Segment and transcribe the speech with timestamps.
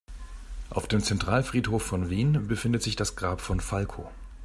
[0.71, 4.09] Auf dem Zentralfriedhof von Wien befindet sich das Grab von Falco.